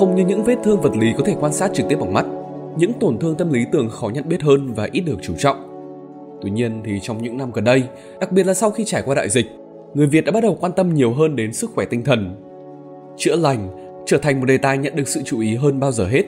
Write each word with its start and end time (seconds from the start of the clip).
Không 0.00 0.14
như 0.14 0.24
những 0.24 0.44
vết 0.44 0.56
thương 0.64 0.80
vật 0.80 0.96
lý 0.96 1.12
có 1.18 1.24
thể 1.24 1.36
quan 1.40 1.52
sát 1.52 1.70
trực 1.74 1.86
tiếp 1.88 1.96
bằng 2.00 2.14
mắt, 2.14 2.26
những 2.76 2.92
tổn 3.00 3.18
thương 3.18 3.34
tâm 3.34 3.52
lý 3.52 3.64
tưởng 3.72 3.90
khó 3.90 4.08
nhận 4.08 4.28
biết 4.28 4.42
hơn 4.42 4.74
và 4.74 4.88
ít 4.92 5.00
được 5.00 5.16
chú 5.22 5.34
trọng. 5.38 5.56
Tuy 6.42 6.50
nhiên 6.50 6.82
thì 6.84 7.00
trong 7.02 7.22
những 7.22 7.36
năm 7.36 7.52
gần 7.52 7.64
đây, 7.64 7.82
đặc 8.20 8.32
biệt 8.32 8.46
là 8.46 8.54
sau 8.54 8.70
khi 8.70 8.84
trải 8.84 9.02
qua 9.02 9.14
đại 9.14 9.28
dịch, 9.28 9.46
người 9.94 10.06
Việt 10.06 10.24
đã 10.24 10.32
bắt 10.32 10.42
đầu 10.42 10.56
quan 10.60 10.72
tâm 10.72 10.94
nhiều 10.94 11.14
hơn 11.14 11.36
đến 11.36 11.52
sức 11.52 11.70
khỏe 11.74 11.86
tinh 11.90 12.04
thần. 12.04 12.36
Chữa 13.16 13.36
lành 13.36 13.68
trở 14.06 14.18
thành 14.18 14.40
một 14.40 14.46
đề 14.46 14.58
tài 14.58 14.78
nhận 14.78 14.96
được 14.96 15.08
sự 15.08 15.22
chú 15.24 15.40
ý 15.40 15.54
hơn 15.54 15.80
bao 15.80 15.92
giờ 15.92 16.06
hết. 16.06 16.22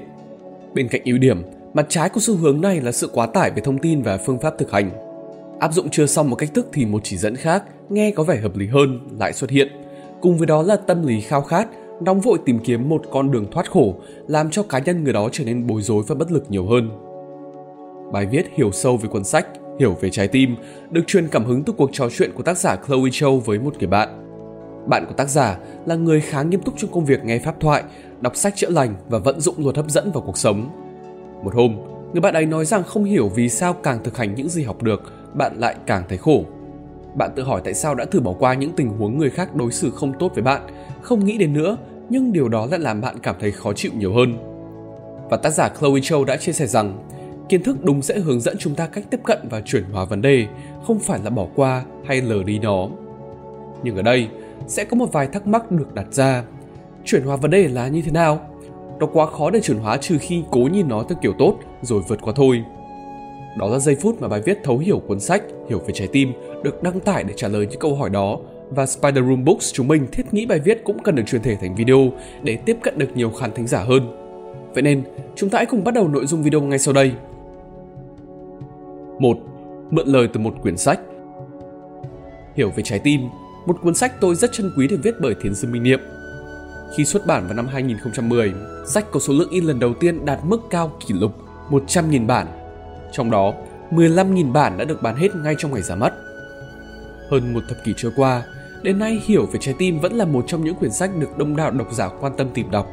Bên 0.74 0.88
cạnh 0.88 1.02
ưu 1.04 1.18
điểm, 1.18 1.42
mặt 1.74 1.86
trái 1.88 2.08
của 2.08 2.20
xu 2.20 2.36
hướng 2.36 2.60
này 2.60 2.80
là 2.80 2.92
sự 2.92 3.10
quá 3.12 3.26
tải 3.26 3.50
về 3.50 3.62
thông 3.64 3.78
tin 3.78 4.02
và 4.02 4.18
phương 4.18 4.38
pháp 4.38 4.58
thực 4.58 4.70
hành. 4.70 4.90
Áp 5.60 5.72
dụng 5.72 5.90
chưa 5.90 6.06
xong 6.06 6.30
một 6.30 6.36
cách 6.36 6.54
thức 6.54 6.68
thì 6.72 6.86
một 6.86 7.00
chỉ 7.04 7.16
dẫn 7.16 7.36
khác 7.36 7.64
nghe 7.88 8.10
có 8.10 8.22
vẻ 8.22 8.36
hợp 8.36 8.56
lý 8.56 8.66
hơn 8.66 9.00
lại 9.18 9.32
xuất 9.32 9.50
hiện. 9.50 9.68
Cùng 10.20 10.38
với 10.38 10.46
đó 10.46 10.62
là 10.62 10.76
tâm 10.76 11.06
lý 11.06 11.20
khao 11.20 11.42
khát, 11.42 11.68
nóng 12.04 12.20
vội 12.20 12.38
tìm 12.44 12.58
kiếm 12.58 12.88
một 12.88 13.02
con 13.10 13.30
đường 13.30 13.50
thoát 13.50 13.70
khổ, 13.70 13.94
làm 14.26 14.50
cho 14.50 14.62
cá 14.62 14.78
nhân 14.78 15.04
người 15.04 15.12
đó 15.12 15.28
trở 15.32 15.44
nên 15.44 15.66
bối 15.66 15.82
rối 15.82 16.02
và 16.06 16.14
bất 16.14 16.32
lực 16.32 16.50
nhiều 16.50 16.66
hơn. 16.66 16.90
Bài 18.12 18.26
viết 18.26 18.46
hiểu 18.54 18.70
sâu 18.72 18.96
về 18.96 19.08
cuốn 19.08 19.24
sách 19.24 19.46
Hiểu 19.78 19.96
về 20.00 20.10
trái 20.10 20.28
tim 20.28 20.56
được 20.90 21.02
truyền 21.06 21.28
cảm 21.28 21.44
hứng 21.44 21.62
từ 21.64 21.72
cuộc 21.72 21.90
trò 21.92 22.08
chuyện 22.10 22.30
của 22.34 22.42
tác 22.42 22.58
giả 22.58 22.76
Chloe 22.86 23.10
Châu 23.12 23.40
với 23.40 23.58
một 23.58 23.74
người 23.78 23.86
bạn. 23.88 24.08
Bạn 24.88 25.04
của 25.08 25.14
tác 25.14 25.28
giả 25.28 25.58
là 25.86 25.94
người 25.94 26.20
khá 26.20 26.42
nghiêm 26.42 26.60
túc 26.60 26.74
trong 26.78 26.92
công 26.92 27.04
việc 27.04 27.24
nghe 27.24 27.38
pháp 27.38 27.60
thoại, 27.60 27.82
đọc 28.20 28.36
sách 28.36 28.56
chữa 28.56 28.70
lành 28.70 28.94
và 29.08 29.18
vận 29.18 29.40
dụng 29.40 29.54
luật 29.58 29.76
hấp 29.76 29.90
dẫn 29.90 30.12
vào 30.12 30.22
cuộc 30.26 30.38
sống. 30.38 30.70
Một 31.44 31.54
hôm, 31.54 31.76
người 32.12 32.20
bạn 32.20 32.34
ấy 32.34 32.46
nói 32.46 32.64
rằng 32.64 32.82
không 32.82 33.04
hiểu 33.04 33.28
vì 33.28 33.48
sao 33.48 33.72
càng 33.72 33.98
thực 34.04 34.16
hành 34.16 34.34
những 34.34 34.48
gì 34.48 34.62
học 34.62 34.82
được, 34.82 35.02
bạn 35.34 35.52
lại 35.58 35.76
càng 35.86 36.04
thấy 36.08 36.18
khổ. 36.18 36.44
Bạn 37.14 37.30
tự 37.36 37.42
hỏi 37.42 37.60
tại 37.64 37.74
sao 37.74 37.94
đã 37.94 38.04
thử 38.04 38.20
bỏ 38.20 38.32
qua 38.32 38.54
những 38.54 38.72
tình 38.72 38.88
huống 38.88 39.18
người 39.18 39.30
khác 39.30 39.54
đối 39.54 39.72
xử 39.72 39.90
không 39.90 40.12
tốt 40.18 40.30
với 40.34 40.42
bạn, 40.42 40.62
không 41.02 41.24
nghĩ 41.24 41.38
đến 41.38 41.52
nữa, 41.52 41.76
nhưng 42.12 42.32
điều 42.32 42.48
đó 42.48 42.66
lại 42.70 42.80
làm 42.80 43.00
bạn 43.00 43.18
cảm 43.18 43.36
thấy 43.40 43.52
khó 43.52 43.72
chịu 43.72 43.92
nhiều 43.94 44.14
hơn. 44.14 44.38
Và 45.30 45.36
tác 45.36 45.50
giả 45.50 45.70
Chloe 45.80 46.00
Châu 46.02 46.24
đã 46.24 46.36
chia 46.36 46.52
sẻ 46.52 46.66
rằng, 46.66 46.98
kiến 47.48 47.62
thức 47.62 47.84
đúng 47.84 48.02
sẽ 48.02 48.18
hướng 48.18 48.40
dẫn 48.40 48.56
chúng 48.58 48.74
ta 48.74 48.86
cách 48.86 49.04
tiếp 49.10 49.20
cận 49.24 49.38
và 49.50 49.60
chuyển 49.60 49.84
hóa 49.92 50.04
vấn 50.04 50.22
đề, 50.22 50.46
không 50.86 50.98
phải 50.98 51.20
là 51.24 51.30
bỏ 51.30 51.46
qua 51.54 51.84
hay 52.04 52.20
lờ 52.20 52.42
đi 52.42 52.58
nó. 52.58 52.88
Nhưng 53.82 53.96
ở 53.96 54.02
đây, 54.02 54.28
sẽ 54.66 54.84
có 54.84 54.96
một 54.96 55.12
vài 55.12 55.26
thắc 55.26 55.46
mắc 55.46 55.70
được 55.70 55.94
đặt 55.94 56.06
ra. 56.10 56.44
Chuyển 57.04 57.22
hóa 57.22 57.36
vấn 57.36 57.50
đề 57.50 57.68
là 57.68 57.88
như 57.88 58.02
thế 58.02 58.10
nào? 58.10 58.40
Nó 59.00 59.06
quá 59.06 59.26
khó 59.26 59.50
để 59.50 59.60
chuyển 59.60 59.78
hóa 59.78 59.96
trừ 59.96 60.18
khi 60.20 60.42
cố 60.50 60.60
nhìn 60.60 60.88
nó 60.88 61.02
theo 61.02 61.18
kiểu 61.22 61.32
tốt, 61.38 61.58
rồi 61.82 62.02
vượt 62.08 62.18
qua 62.22 62.32
thôi. 62.36 62.64
Đó 63.58 63.66
là 63.68 63.78
giây 63.78 63.94
phút 63.94 64.20
mà 64.20 64.28
bài 64.28 64.40
viết 64.44 64.58
thấu 64.64 64.78
hiểu 64.78 64.98
cuốn 64.98 65.20
sách 65.20 65.42
hiểu 65.68 65.78
về 65.78 65.94
trái 65.94 66.08
tim 66.12 66.32
được 66.62 66.82
đăng 66.82 67.00
tải 67.00 67.24
để 67.24 67.34
trả 67.36 67.48
lời 67.48 67.66
những 67.70 67.80
câu 67.80 67.94
hỏi 67.94 68.10
đó 68.10 68.38
và 68.74 68.86
Spider 68.86 69.24
Room 69.24 69.44
Books 69.44 69.72
chúng 69.72 69.88
mình 69.88 70.06
thiết 70.12 70.34
nghĩ 70.34 70.46
bài 70.46 70.58
viết 70.58 70.84
cũng 70.84 71.02
cần 71.02 71.14
được 71.14 71.22
truyền 71.26 71.42
thể 71.42 71.56
thành 71.56 71.74
video 71.74 72.12
để 72.42 72.56
tiếp 72.56 72.76
cận 72.82 72.98
được 72.98 73.16
nhiều 73.16 73.30
khán 73.30 73.52
thính 73.52 73.66
giả 73.66 73.82
hơn. 73.82 74.02
Vậy 74.74 74.82
nên, 74.82 75.02
chúng 75.36 75.50
ta 75.50 75.58
hãy 75.58 75.66
cùng 75.66 75.84
bắt 75.84 75.94
đầu 75.94 76.08
nội 76.08 76.26
dung 76.26 76.42
video 76.42 76.60
ngay 76.60 76.78
sau 76.78 76.94
đây. 76.94 77.12
1. 79.18 79.38
Mượn 79.90 80.06
lời 80.06 80.28
từ 80.32 80.40
một 80.40 80.54
quyển 80.62 80.76
sách 80.76 81.00
Hiểu 82.56 82.70
về 82.76 82.82
trái 82.82 82.98
tim, 82.98 83.20
một 83.66 83.76
cuốn 83.82 83.94
sách 83.94 84.20
tôi 84.20 84.34
rất 84.34 84.52
trân 84.52 84.72
quý 84.76 84.88
được 84.88 84.98
viết 85.02 85.14
bởi 85.20 85.34
Thiền 85.42 85.54
sư 85.54 85.68
Minh 85.68 85.82
Niệm. 85.82 86.00
Khi 86.96 87.04
xuất 87.04 87.26
bản 87.26 87.46
vào 87.46 87.54
năm 87.54 87.66
2010, 87.66 88.52
sách 88.86 89.06
có 89.12 89.20
số 89.20 89.32
lượng 89.32 89.50
in 89.50 89.64
lần 89.64 89.80
đầu 89.80 89.94
tiên 90.00 90.24
đạt 90.24 90.38
mức 90.44 90.60
cao 90.70 90.92
kỷ 91.06 91.14
lục 91.14 91.32
100.000 91.70 92.26
bản. 92.26 92.46
Trong 93.12 93.30
đó, 93.30 93.54
15.000 93.90 94.52
bản 94.52 94.78
đã 94.78 94.84
được 94.84 95.02
bán 95.02 95.16
hết 95.16 95.36
ngay 95.36 95.54
trong 95.58 95.72
ngày 95.72 95.82
ra 95.82 95.94
mắt. 95.94 96.12
Hơn 97.30 97.54
một 97.54 97.60
thập 97.68 97.76
kỷ 97.84 97.94
trôi 97.96 98.12
qua, 98.16 98.42
đến 98.82 98.98
nay 98.98 99.22
Hiểu 99.24 99.46
về 99.46 99.58
trái 99.62 99.74
tim 99.78 99.98
vẫn 100.00 100.12
là 100.12 100.24
một 100.24 100.44
trong 100.46 100.64
những 100.64 100.74
quyển 100.74 100.92
sách 100.92 101.10
được 101.18 101.38
đông 101.38 101.56
đảo 101.56 101.70
độc 101.70 101.92
giả 101.92 102.08
quan 102.20 102.32
tâm 102.36 102.48
tìm 102.54 102.70
đọc. 102.70 102.88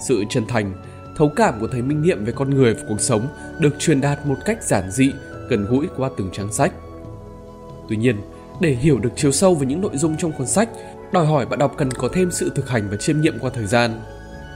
Sự 0.00 0.24
chân 0.30 0.46
thành, 0.48 0.72
thấu 1.16 1.30
cảm 1.36 1.60
của 1.60 1.68
thầy 1.68 1.82
Minh 1.82 2.02
Niệm 2.02 2.24
về 2.24 2.32
con 2.32 2.50
người 2.50 2.74
và 2.74 2.82
cuộc 2.88 3.00
sống 3.00 3.28
được 3.60 3.78
truyền 3.78 4.00
đạt 4.00 4.26
một 4.26 4.36
cách 4.44 4.62
giản 4.62 4.90
dị 4.90 5.12
gần 5.48 5.66
gũi 5.66 5.86
qua 5.96 6.10
từng 6.16 6.30
trang 6.32 6.52
sách. 6.52 6.72
Tuy 7.88 7.96
nhiên, 7.96 8.16
để 8.60 8.70
hiểu 8.70 8.98
được 8.98 9.12
chiều 9.16 9.32
sâu 9.32 9.54
về 9.54 9.66
những 9.66 9.80
nội 9.80 9.96
dung 9.96 10.16
trong 10.16 10.32
cuốn 10.32 10.46
sách, 10.46 10.68
đòi 11.12 11.26
hỏi 11.26 11.46
bạn 11.46 11.58
đọc 11.58 11.74
cần 11.78 11.90
có 11.90 12.08
thêm 12.12 12.30
sự 12.30 12.52
thực 12.54 12.68
hành 12.68 12.88
và 12.90 12.96
chiêm 12.96 13.20
nghiệm 13.20 13.38
qua 13.38 13.50
thời 13.54 13.66
gian. 13.66 14.00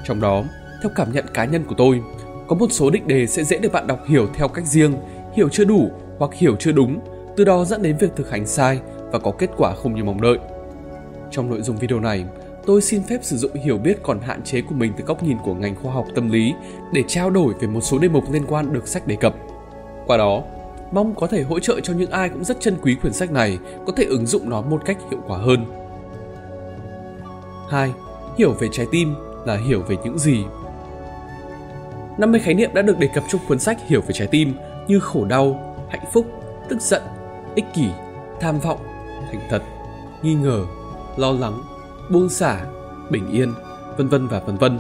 Trong 0.05 0.21
đó, 0.21 0.45
theo 0.83 0.91
cảm 0.95 1.13
nhận 1.13 1.25
cá 1.35 1.45
nhân 1.45 1.65
của 1.65 1.75
tôi, 1.79 2.03
có 2.49 2.57
một 2.57 2.67
số 2.71 2.91
định 2.91 3.09
đề 3.09 3.27
sẽ 3.27 3.45
dễ 3.45 3.59
được 3.59 3.73
bạn 3.73 3.87
đọc 3.87 4.01
hiểu 4.07 4.29
theo 4.35 4.49
cách 4.49 4.67
riêng, 4.67 4.95
hiểu 5.35 5.49
chưa 5.49 5.65
đủ 5.65 5.91
hoặc 6.19 6.35
hiểu 6.35 6.57
chưa 6.59 6.73
đúng, 6.73 7.01
từ 7.37 7.45
đó 7.45 7.65
dẫn 7.65 7.83
đến 7.83 7.97
việc 7.97 8.17
thực 8.17 8.31
hành 8.31 8.47
sai 8.47 8.81
và 9.13 9.19
có 9.19 9.31
kết 9.39 9.51
quả 9.57 9.75
không 9.75 9.95
như 9.95 10.05
mong 10.05 10.21
đợi. 10.21 10.39
Trong 11.31 11.51
nội 11.51 11.63
dung 11.63 11.77
video 11.77 12.01
này, 12.01 12.25
tôi 12.67 12.83
xin 12.83 13.03
phép 13.03 13.19
sử 13.23 13.37
dụng 13.37 13.55
hiểu 13.55 13.79
biết 13.79 14.03
còn 14.03 14.21
hạn 14.21 14.43
chế 14.43 14.61
của 14.61 14.75
mình 14.75 14.93
từ 14.97 15.05
góc 15.05 15.23
nhìn 15.23 15.37
của 15.45 15.55
ngành 15.55 15.75
khoa 15.75 15.93
học 15.93 16.07
tâm 16.15 16.31
lý 16.31 16.55
để 16.93 17.03
trao 17.09 17.31
đổi 17.31 17.55
về 17.61 17.69
một 17.69 17.81
số 17.81 17.99
đề 17.99 18.09
mục 18.09 18.25
liên 18.33 18.45
quan 18.49 18.73
được 18.73 18.89
sách 18.89 19.07
đề 19.07 19.17
cập. 19.17 19.35
Qua 20.07 20.17
đó, 20.17 20.43
mong 20.93 21.15
có 21.15 21.27
thể 21.27 21.43
hỗ 21.43 21.59
trợ 21.59 21.81
cho 21.81 21.93
những 21.93 22.11
ai 22.11 22.29
cũng 22.29 22.45
rất 22.45 22.57
chân 22.61 22.77
quý 22.83 22.95
quyển 22.95 23.13
sách 23.13 23.33
này 23.33 23.59
có 23.87 23.93
thể 23.97 24.05
ứng 24.05 24.27
dụng 24.27 24.51
nó 24.51 24.63
một 24.63 24.83
cách 24.85 24.99
hiệu 25.11 25.21
quả 25.27 25.39
hơn. 25.39 25.65
2. 27.71 27.93
Hiểu 28.39 28.53
về 28.53 28.69
trái 28.73 28.87
tim 28.93 29.15
là 29.47 29.57
hiểu 29.57 29.83
về 29.89 29.97
những 30.05 30.19
gì. 30.19 30.45
50 32.19 32.41
khái 32.41 32.55
niệm 32.55 32.71
đã 32.75 32.83
được 32.83 32.99
đề 32.99 33.09
cập 33.15 33.25
trong 33.29 33.41
cuốn 33.49 33.59
sách 33.59 33.79
Hiểu 33.87 34.01
về 34.01 34.13
trái 34.13 34.29
tim 34.31 34.55
như 34.89 35.01
khổ 35.01 35.25
đau, 35.25 35.77
hạnh 35.89 36.05
phúc, 36.13 36.27
tức 36.69 36.81
giận, 36.81 37.03
ích 37.55 37.65
kỷ, 37.75 37.89
tham 38.41 38.59
vọng, 38.59 38.79
thành 39.33 39.41
thật, 39.51 39.63
nghi 40.23 40.35
ngờ, 40.35 40.65
lo 41.17 41.33
lắng, 41.33 41.63
buông 42.11 42.29
xả, 42.29 42.65
bình 43.11 43.31
yên, 43.31 43.53
vân 43.97 44.09
vân 44.09 44.29
và 44.29 44.41
vân 44.41 44.57
vân. 44.57 44.79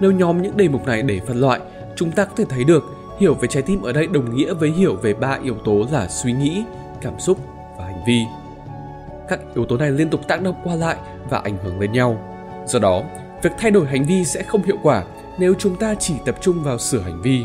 Nếu 0.00 0.10
nhóm 0.10 0.42
những 0.42 0.56
đề 0.56 0.68
mục 0.68 0.86
này 0.86 1.02
để 1.02 1.20
phân 1.26 1.40
loại, 1.40 1.60
chúng 1.96 2.10
ta 2.10 2.24
có 2.24 2.32
thể 2.36 2.44
thấy 2.44 2.64
được 2.64 2.84
Hiểu 3.18 3.34
về 3.34 3.48
trái 3.48 3.62
tim 3.62 3.82
ở 3.82 3.92
đây 3.92 4.06
đồng 4.06 4.36
nghĩa 4.36 4.54
với 4.54 4.70
hiểu 4.70 4.96
về 4.96 5.14
ba 5.14 5.38
yếu 5.42 5.54
tố 5.64 5.84
là 5.92 6.08
suy 6.08 6.32
nghĩ, 6.32 6.64
cảm 7.00 7.20
xúc 7.20 7.38
và 7.78 7.84
hành 7.84 8.04
vi. 8.06 8.24
Các 9.28 9.40
yếu 9.54 9.66
tố 9.66 9.76
này 9.76 9.90
liên 9.90 10.10
tục 10.10 10.28
tác 10.28 10.42
động 10.42 10.54
qua 10.64 10.74
lại 10.74 10.96
và 11.30 11.38
ảnh 11.38 11.56
hưởng 11.64 11.80
lên 11.80 11.92
nhau. 11.92 12.16
Do 12.66 12.78
đó, 12.78 13.02
việc 13.42 13.50
thay 13.58 13.70
đổi 13.70 13.86
hành 13.86 14.04
vi 14.04 14.24
sẽ 14.24 14.42
không 14.42 14.62
hiệu 14.62 14.76
quả 14.82 15.04
nếu 15.38 15.54
chúng 15.58 15.76
ta 15.76 15.94
chỉ 15.94 16.14
tập 16.24 16.34
trung 16.40 16.62
vào 16.62 16.78
sửa 16.78 17.00
hành 17.00 17.22
vi. 17.22 17.44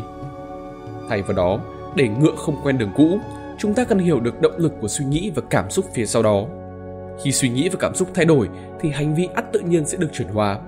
Thay 1.08 1.22
vào 1.22 1.36
đó, 1.36 1.58
để 1.94 2.08
ngựa 2.08 2.34
không 2.36 2.60
quen 2.62 2.78
đường 2.78 2.92
cũ, 2.96 3.18
chúng 3.58 3.74
ta 3.74 3.84
cần 3.84 3.98
hiểu 3.98 4.20
được 4.20 4.40
động 4.40 4.56
lực 4.56 4.72
của 4.80 4.88
suy 4.88 5.04
nghĩ 5.04 5.30
và 5.34 5.42
cảm 5.50 5.70
xúc 5.70 5.84
phía 5.94 6.06
sau 6.06 6.22
đó. 6.22 6.46
Khi 7.24 7.32
suy 7.32 7.48
nghĩ 7.48 7.68
và 7.68 7.76
cảm 7.80 7.94
xúc 7.94 8.08
thay 8.14 8.24
đổi 8.24 8.48
thì 8.80 8.90
hành 8.90 9.14
vi 9.14 9.28
ắt 9.34 9.52
tự 9.52 9.60
nhiên 9.60 9.86
sẽ 9.86 9.98
được 9.98 10.08
chuyển 10.12 10.28
hóa. 10.28 10.60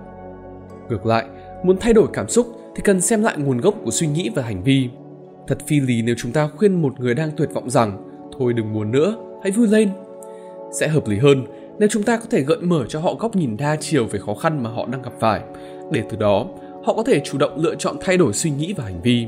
Ngược 0.88 1.06
lại, 1.06 1.24
muốn 1.62 1.76
thay 1.80 1.92
đổi 1.92 2.06
cảm 2.12 2.28
xúc 2.28 2.46
thì 2.76 2.82
cần 2.84 3.00
xem 3.00 3.22
lại 3.22 3.36
nguồn 3.38 3.60
gốc 3.60 3.74
của 3.84 3.90
suy 3.90 4.06
nghĩ 4.06 4.30
và 4.34 4.42
hành 4.42 4.62
vi. 4.62 4.88
Thật 5.46 5.58
phi 5.66 5.80
lý 5.80 6.02
nếu 6.02 6.14
chúng 6.18 6.32
ta 6.32 6.48
khuyên 6.56 6.82
một 6.82 7.00
người 7.00 7.14
đang 7.14 7.30
tuyệt 7.36 7.48
vọng 7.54 7.70
rằng 7.70 8.02
thôi 8.38 8.52
đừng 8.52 8.72
buồn 8.72 8.90
nữa, 8.90 9.16
hãy 9.42 9.50
vui 9.50 9.66
lên. 9.68 9.90
Sẽ 10.72 10.88
hợp 10.88 11.08
lý 11.08 11.18
hơn 11.18 11.46
nếu 11.78 11.88
chúng 11.88 12.02
ta 12.02 12.16
có 12.16 12.24
thể 12.30 12.42
gợi 12.42 12.60
mở 12.60 12.84
cho 12.88 13.00
họ 13.00 13.14
góc 13.14 13.36
nhìn 13.36 13.56
đa 13.56 13.76
chiều 13.76 14.06
về 14.06 14.18
khó 14.18 14.34
khăn 14.34 14.62
mà 14.62 14.70
họ 14.70 14.86
đang 14.86 15.02
gặp 15.02 15.12
phải, 15.20 15.40
để 15.90 16.02
từ 16.10 16.16
đó 16.16 16.46
họ 16.84 16.94
có 16.94 17.02
thể 17.02 17.20
chủ 17.24 17.38
động 17.38 17.52
lựa 17.56 17.74
chọn 17.74 17.96
thay 18.00 18.16
đổi 18.16 18.32
suy 18.32 18.50
nghĩ 18.50 18.72
và 18.72 18.84
hành 18.84 19.00
vi. 19.02 19.26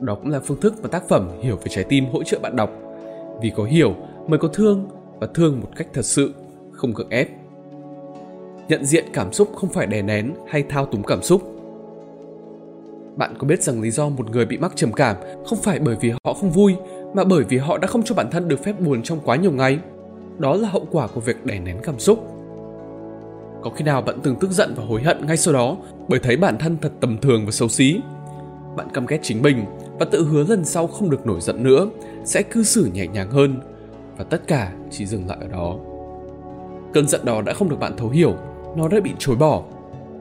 Đó 0.00 0.14
cũng 0.14 0.30
là 0.30 0.40
phương 0.40 0.60
thức 0.60 0.74
và 0.82 0.88
tác 0.88 1.08
phẩm 1.08 1.30
Hiểu 1.40 1.56
về 1.56 1.66
trái 1.68 1.84
tim 1.84 2.06
hỗ 2.12 2.22
trợ 2.22 2.38
bạn 2.42 2.56
đọc. 2.56 2.70
Vì 3.42 3.52
có 3.56 3.64
hiểu 3.64 3.94
mới 4.26 4.38
có 4.38 4.48
thương 4.48 4.88
và 5.20 5.26
thương 5.34 5.60
một 5.60 5.68
cách 5.76 5.86
thật 5.94 6.04
sự, 6.04 6.34
không 6.72 6.92
gượng 6.92 7.08
ép. 7.08 7.28
Nhận 8.68 8.84
diện 8.84 9.04
cảm 9.12 9.32
xúc 9.32 9.48
không 9.56 9.70
phải 9.70 9.86
đè 9.86 10.02
nén 10.02 10.34
hay 10.48 10.62
thao 10.62 10.86
túng 10.86 11.02
cảm 11.02 11.22
xúc 11.22 11.60
bạn 13.20 13.34
có 13.38 13.46
biết 13.46 13.62
rằng 13.62 13.80
lý 13.80 13.90
do 13.90 14.08
một 14.08 14.30
người 14.30 14.46
bị 14.46 14.58
mắc 14.58 14.72
trầm 14.74 14.92
cảm 14.92 15.16
không 15.46 15.58
phải 15.62 15.78
bởi 15.78 15.96
vì 16.00 16.12
họ 16.24 16.34
không 16.34 16.50
vui, 16.50 16.76
mà 17.14 17.24
bởi 17.24 17.44
vì 17.44 17.58
họ 17.58 17.78
đã 17.78 17.88
không 17.88 18.02
cho 18.02 18.14
bản 18.14 18.30
thân 18.30 18.48
được 18.48 18.64
phép 18.64 18.80
buồn 18.80 19.02
trong 19.02 19.20
quá 19.24 19.36
nhiều 19.36 19.52
ngày? 19.52 19.78
Đó 20.38 20.54
là 20.54 20.68
hậu 20.68 20.86
quả 20.90 21.06
của 21.06 21.20
việc 21.20 21.46
đè 21.46 21.58
nén 21.58 21.76
cảm 21.82 21.98
xúc. 21.98 22.18
Có 23.62 23.70
khi 23.70 23.84
nào 23.84 24.02
bạn 24.02 24.18
từng 24.22 24.36
tức 24.40 24.50
giận 24.50 24.74
và 24.76 24.84
hối 24.84 25.02
hận 25.02 25.26
ngay 25.26 25.36
sau 25.36 25.54
đó 25.54 25.76
bởi 26.08 26.20
thấy 26.20 26.36
bản 26.36 26.58
thân 26.58 26.76
thật 26.82 26.92
tầm 27.00 27.18
thường 27.18 27.46
và 27.46 27.52
xấu 27.52 27.68
xí? 27.68 28.00
Bạn 28.76 28.88
căm 28.94 29.06
ghét 29.06 29.18
chính 29.22 29.42
mình 29.42 29.64
và 30.00 30.06
tự 30.06 30.24
hứa 30.24 30.44
lần 30.44 30.64
sau 30.64 30.86
không 30.86 31.10
được 31.10 31.26
nổi 31.26 31.40
giận 31.40 31.62
nữa, 31.62 31.86
sẽ 32.24 32.42
cư 32.42 32.62
xử 32.62 32.90
nhẹ 32.94 33.06
nhàng 33.06 33.30
hơn 33.30 33.60
và 34.16 34.24
tất 34.24 34.42
cả 34.46 34.72
chỉ 34.90 35.06
dừng 35.06 35.28
lại 35.28 35.38
ở 35.40 35.48
đó. 35.48 35.76
Cơn 36.92 37.08
giận 37.08 37.20
đó 37.24 37.42
đã 37.42 37.54
không 37.54 37.68
được 37.68 37.80
bạn 37.80 37.96
thấu 37.96 38.08
hiểu, 38.08 38.34
nó 38.76 38.88
đã 38.88 39.00
bị 39.00 39.10
chối 39.18 39.36
bỏ. 39.36 39.62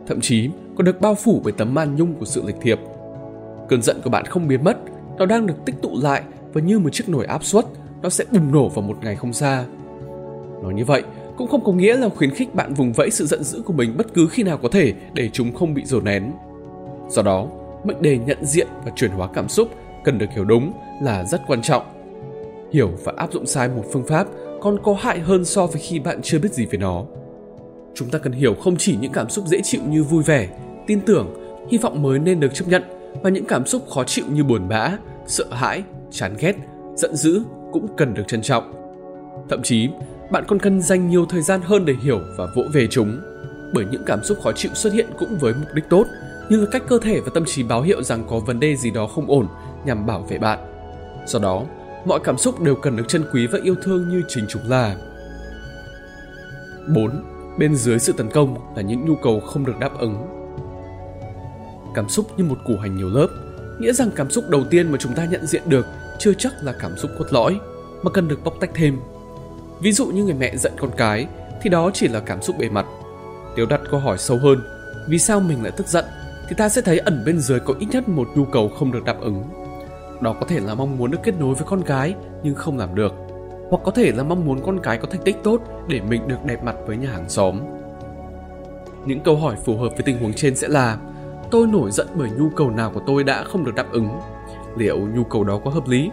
Thậm 0.08 0.22
chí 0.22 0.50
còn 0.76 0.86
được 0.86 1.02
bao 1.02 1.16
phủ 1.16 1.42
bởi 1.44 1.54
tấm 1.54 1.74
màn 1.74 1.96
nhung 1.96 2.14
của 2.14 2.26
sự 2.26 2.44
lịch 2.46 2.56
thiệp. 2.62 2.80
Cơn 3.70 3.82
giận 3.82 4.02
của 4.04 4.10
bạn 4.10 4.26
không 4.26 4.48
biến 4.48 4.64
mất, 4.64 4.78
nó 5.18 5.26
đang 5.26 5.48
được 5.48 5.66
tích 5.66 5.76
tụ 5.82 5.90
lại 6.02 6.24
và 6.54 6.62
như 6.62 6.80
một 6.80 6.90
chiếc 6.90 7.10
nồi 7.10 7.26
áp 7.26 7.44
suất, 7.44 7.66
nó 8.02 8.10
sẽ 8.10 8.26
bùng 8.32 8.52
nổ 8.52 8.70
vào 8.70 8.82
một 8.82 8.98
ngày 9.02 9.16
không 9.16 9.34
xa. 9.34 9.66
Nói 10.64 10.74
như 10.74 10.86
vậy, 10.86 11.04
cũng 11.38 11.48
không 11.48 11.64
có 11.64 11.72
nghĩa 11.72 11.98
là 11.98 12.10
khuyến 12.10 12.32
khích 12.32 12.56
bạn 12.56 12.74
vùng 12.74 12.94
vẫy 12.94 13.10
sự 13.12 13.26
giận 13.26 13.44
dữ 13.44 13.62
của 13.62 13.74
mình 13.74 13.98
bất 13.98 14.14
cứ 14.14 14.28
khi 14.28 14.44
nào 14.44 14.58
có 14.58 14.70
thể 14.72 14.94
để 15.14 15.30
chúng 15.34 15.54
không 15.54 15.74
bị 15.74 15.86
dồn 15.86 16.04
nén. 16.04 16.32
Do 17.10 17.22
đó, 17.22 17.48
mệnh 17.84 18.02
đề 18.02 18.18
nhận 18.18 18.46
diện 18.46 18.68
và 18.86 18.92
chuyển 18.96 19.12
hóa 19.12 19.28
cảm 19.34 19.50
xúc 19.50 19.70
cần 20.04 20.18
được 20.18 20.32
hiểu 20.36 20.46
đúng 20.46 20.74
là 21.02 21.26
rất 21.26 21.42
quan 21.48 21.62
trọng. 21.62 21.84
Hiểu 22.72 22.92
và 23.04 23.14
áp 23.18 23.34
dụng 23.34 23.46
sai 23.46 23.70
một 23.70 23.84
phương 23.92 24.08
pháp 24.08 24.28
còn 24.62 24.80
có 24.84 24.94
hại 25.00 25.20
hơn 25.20 25.46
so 25.46 25.68
với 25.68 25.82
khi 25.82 26.00
bạn 26.00 26.22
chưa 26.22 26.40
biết 26.40 26.54
gì 26.54 26.66
về 26.66 26.78
nó. 26.78 27.04
Chúng 27.96 28.10
ta 28.10 28.20
cần 28.20 28.34
hiểu 28.34 28.56
không 28.56 28.78
chỉ 28.78 28.98
những 29.02 29.12
cảm 29.12 29.30
xúc 29.30 29.48
dễ 29.48 29.62
chịu 29.64 29.82
như 29.90 30.04
vui 30.04 30.24
vẻ, 30.24 30.50
tin 30.88 31.02
tưởng, 31.02 31.28
hy 31.72 31.78
vọng 31.78 32.02
mới 32.02 32.20
nên 32.20 32.40
được 32.40 32.54
chấp 32.54 32.68
nhận 32.68 32.84
và 33.24 33.30
những 33.30 33.46
cảm 33.46 33.66
xúc 33.66 33.90
khó 33.90 34.04
chịu 34.04 34.26
như 34.30 34.44
buồn 34.44 34.68
bã, 34.70 34.98
sợ 35.28 35.46
hãi, 35.52 35.84
chán 36.12 36.36
ghét, 36.40 36.56
giận 36.96 37.16
dữ 37.16 37.44
cũng 37.72 37.88
cần 37.98 38.14
được 38.14 38.24
trân 38.28 38.42
trọng. 38.42 38.74
Thậm 39.50 39.62
chí, 39.64 39.90
bạn 40.32 40.44
còn 40.48 40.60
cần 40.60 40.82
dành 40.82 41.10
nhiều 41.10 41.26
thời 41.26 41.42
gian 41.42 41.62
hơn 41.64 41.86
để 41.86 41.94
hiểu 42.02 42.20
và 42.38 42.48
vỗ 42.56 42.64
về 42.74 42.88
chúng, 42.88 43.18
bởi 43.74 43.86
những 43.92 44.04
cảm 44.06 44.24
xúc 44.24 44.38
khó 44.44 44.52
chịu 44.52 44.72
xuất 44.74 44.94
hiện 44.94 45.08
cũng 45.20 45.38
với 45.40 45.54
mục 45.54 45.68
đích 45.76 45.86
tốt, 45.90 46.06
như 46.50 46.58
là 46.58 46.66
cách 46.72 46.84
cơ 46.88 47.00
thể 47.00 47.20
và 47.20 47.32
tâm 47.34 47.46
trí 47.46 47.64
báo 47.64 47.82
hiệu 47.82 48.04
rằng 48.04 48.24
có 48.30 48.40
vấn 48.40 48.60
đề 48.60 48.76
gì 48.76 48.92
đó 48.92 49.08
không 49.08 49.28
ổn 49.28 49.48
nhằm 49.86 50.06
bảo 50.06 50.22
vệ 50.22 50.38
bạn. 50.38 50.60
Do 51.26 51.40
đó, 51.40 51.64
mọi 52.06 52.20
cảm 52.24 52.38
xúc 52.38 52.62
đều 52.62 52.76
cần 52.76 52.96
được 52.96 53.08
trân 53.08 53.26
quý 53.34 53.48
và 53.48 53.60
yêu 53.64 53.76
thương 53.84 54.10
như 54.10 54.24
chính 54.28 54.46
chúng 54.50 54.70
là. 54.70 54.96
4. 56.88 57.24
Bên 57.58 57.76
dưới 57.76 58.00
sự 58.00 58.14
tấn 58.14 58.30
công 58.30 58.76
là 58.76 58.82
những 58.82 59.06
nhu 59.06 59.16
cầu 59.16 59.40
không 59.40 59.66
được 59.66 59.80
đáp 59.80 60.00
ứng. 60.00 60.18
Cảm 61.96 62.10
xúc 62.10 62.26
như 62.38 62.44
một 62.44 62.58
củ 62.66 62.78
hành 62.78 62.96
nhiều 62.96 63.10
lớp, 63.10 63.28
nghĩa 63.80 63.94
rằng 63.94 64.10
cảm 64.16 64.30
xúc 64.30 64.50
đầu 64.50 64.64
tiên 64.70 64.92
mà 64.92 64.98
chúng 64.98 65.14
ta 65.14 65.26
nhận 65.26 65.46
diện 65.46 65.62
được 65.66 65.86
chưa 66.20 66.34
chắc 66.34 66.54
là 66.62 66.74
cảm 66.80 66.98
xúc 66.98 67.12
cốt 67.20 67.26
lõi, 67.30 67.60
mà 68.04 68.12
cần 68.12 68.28
được 68.28 68.44
bóc 68.44 68.54
tách 68.60 68.72
thêm. 68.74 69.00
Ví 69.82 69.92
dụ 69.92 70.06
như 70.06 70.24
người 70.24 70.34
mẹ 70.34 70.56
giận 70.56 70.74
con 70.80 70.92
cái 70.98 71.28
thì 71.62 71.70
đó 71.70 71.92
chỉ 71.94 72.08
là 72.08 72.20
cảm 72.20 72.42
xúc 72.42 72.56
bề 72.60 72.70
mặt. 72.70 72.86
Nếu 73.56 73.66
đặt 73.66 73.82
câu 73.92 74.00
hỏi 74.00 74.18
sâu 74.18 74.38
hơn, 74.38 74.62
vì 75.08 75.20
sao 75.20 75.40
mình 75.40 75.64
lại 75.64 75.72
tức 75.78 75.88
giận 75.88 76.06
thì 76.50 76.56
ta 76.56 76.70
sẽ 76.70 76.82
thấy 76.82 77.00
ẩn 77.00 77.24
bên 77.26 77.40
dưới 77.40 77.60
có 77.60 77.74
ít 77.80 77.88
nhất 77.92 78.10
một 78.10 78.28
nhu 78.36 78.46
cầu 78.46 78.70
không 78.70 78.92
được 78.92 79.04
đáp 79.06 79.22
ứng. 79.22 79.44
Đó 80.22 80.36
có 80.40 80.46
thể 80.48 80.60
là 80.60 80.76
mong 80.76 80.98
muốn 80.98 81.12
được 81.12 81.18
kết 81.24 81.40
nối 81.40 81.56
với 81.56 81.64
con 81.68 81.84
gái 81.84 82.16
nhưng 82.44 82.56
không 82.56 82.78
làm 82.78 82.96
được, 82.96 83.14
hoặc 83.70 83.82
có 83.86 83.92
thể 83.92 84.12
là 84.12 84.24
mong 84.24 84.46
muốn 84.46 84.60
con 84.66 84.80
cái 84.80 84.98
có 84.98 85.08
thành 85.12 85.22
tích 85.26 85.38
tốt 85.44 85.62
để 85.88 86.02
mình 86.02 86.28
được 86.28 86.46
đẹp 86.46 86.64
mặt 86.64 86.76
với 86.88 86.98
nhà 86.98 87.12
hàng 87.12 87.30
xóm. 87.30 87.60
Những 89.06 89.20
câu 89.20 89.36
hỏi 89.36 89.56
phù 89.66 89.78
hợp 89.78 89.90
với 89.90 90.02
tình 90.06 90.20
huống 90.20 90.34
trên 90.34 90.56
sẽ 90.56 90.68
là 90.68 90.98
tôi 91.52 91.68
nổi 91.68 91.92
giận 91.92 92.08
bởi 92.16 92.30
nhu 92.30 92.50
cầu 92.56 92.70
nào 92.70 92.92
của 92.94 93.02
tôi 93.08 93.24
đã 93.24 93.44
không 93.44 93.66
được 93.66 93.76
đáp 93.76 93.92
ứng? 93.92 94.10
Liệu 94.78 95.00
nhu 95.00 95.24
cầu 95.24 95.44
đó 95.44 95.60
có 95.66 95.72
hợp 95.72 95.88
lý? 95.88 96.12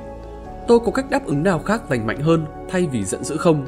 Tôi 0.68 0.78
có 0.80 0.92
cách 0.92 1.10
đáp 1.10 1.26
ứng 1.26 1.42
nào 1.42 1.58
khác 1.58 1.90
lành 1.90 2.06
mạnh 2.06 2.20
hơn 2.20 2.44
thay 2.68 2.88
vì 2.92 3.04
giận 3.04 3.24
dữ 3.24 3.36
không? 3.36 3.66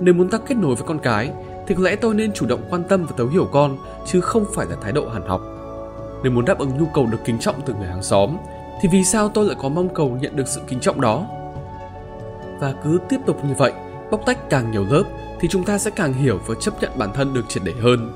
Nếu 0.00 0.14
muốn 0.14 0.28
ta 0.28 0.38
kết 0.38 0.54
nối 0.54 0.74
với 0.74 0.86
con 0.86 0.98
cái 0.98 1.30
thì 1.66 1.74
có 1.74 1.82
lẽ 1.82 1.96
tôi 1.96 2.14
nên 2.14 2.32
chủ 2.32 2.46
động 2.46 2.60
quan 2.70 2.84
tâm 2.88 3.06
và 3.06 3.12
thấu 3.16 3.26
hiểu 3.26 3.48
con 3.52 3.76
chứ 4.06 4.20
không 4.20 4.44
phải 4.54 4.66
là 4.66 4.76
thái 4.80 4.92
độ 4.92 5.08
hàn 5.08 5.22
học 5.22 5.53
nếu 6.24 6.32
muốn 6.32 6.44
đáp 6.44 6.58
ứng 6.58 6.78
nhu 6.78 6.86
cầu 6.86 7.06
được 7.06 7.18
kính 7.24 7.38
trọng 7.38 7.60
từ 7.66 7.74
người 7.74 7.88
hàng 7.88 8.02
xóm, 8.02 8.36
thì 8.80 8.88
vì 8.88 9.04
sao 9.04 9.28
tôi 9.28 9.44
lại 9.44 9.56
có 9.60 9.68
mong 9.68 9.94
cầu 9.94 10.18
nhận 10.20 10.36
được 10.36 10.48
sự 10.48 10.60
kính 10.66 10.80
trọng 10.80 11.00
đó? 11.00 11.26
Và 12.60 12.74
cứ 12.84 13.00
tiếp 13.08 13.20
tục 13.26 13.44
như 13.44 13.54
vậy, 13.58 13.72
bóc 14.10 14.20
tách 14.26 14.50
càng 14.50 14.70
nhiều 14.70 14.84
lớp, 14.90 15.02
thì 15.40 15.48
chúng 15.48 15.64
ta 15.64 15.78
sẽ 15.78 15.90
càng 15.90 16.12
hiểu 16.12 16.38
và 16.46 16.54
chấp 16.60 16.74
nhận 16.80 16.90
bản 16.96 17.12
thân 17.14 17.34
được 17.34 17.48
triệt 17.48 17.62
để 17.66 17.72
hơn. 17.82 18.12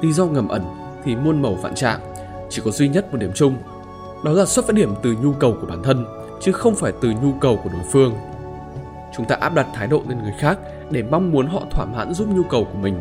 Lý 0.00 0.12
do 0.12 0.26
ngầm 0.26 0.48
ẩn 0.48 0.62
thì 1.04 1.16
muôn 1.16 1.42
màu 1.42 1.54
vạn 1.54 1.74
trạng, 1.74 2.00
chỉ 2.48 2.62
có 2.64 2.70
duy 2.70 2.88
nhất 2.88 3.12
một 3.12 3.18
điểm 3.18 3.32
chung, 3.34 3.56
đó 4.24 4.32
là 4.32 4.44
xuất 4.44 4.66
phát 4.66 4.74
điểm 4.74 4.94
từ 5.02 5.16
nhu 5.22 5.32
cầu 5.32 5.56
của 5.60 5.66
bản 5.66 5.82
thân, 5.82 6.04
chứ 6.40 6.52
không 6.52 6.74
phải 6.74 6.92
từ 7.00 7.12
nhu 7.22 7.32
cầu 7.40 7.60
của 7.64 7.70
đối 7.72 7.82
phương. 7.92 8.14
Chúng 9.16 9.26
ta 9.26 9.36
áp 9.40 9.54
đặt 9.54 9.66
thái 9.74 9.86
độ 9.86 10.02
lên 10.08 10.22
người 10.22 10.34
khác 10.38 10.58
để 10.90 11.02
mong 11.02 11.30
muốn 11.32 11.46
họ 11.46 11.62
thỏa 11.70 11.86
mãn 11.86 12.14
giúp 12.14 12.28
nhu 12.28 12.42
cầu 12.42 12.64
của 12.64 12.78
mình. 12.78 13.00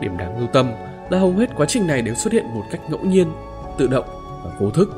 Điểm 0.00 0.16
đáng 0.16 0.38
lưu 0.38 0.48
tâm 0.52 0.66
là 1.10 1.18
hầu 1.18 1.32
hết 1.32 1.50
quá 1.56 1.66
trình 1.66 1.86
này 1.86 2.02
đều 2.02 2.14
xuất 2.14 2.32
hiện 2.32 2.44
một 2.54 2.64
cách 2.70 2.80
ngẫu 2.90 3.04
nhiên 3.04 3.32
tự 3.78 3.86
động 3.86 4.06
và 4.44 4.56
vô 4.58 4.70
thức 4.70 4.90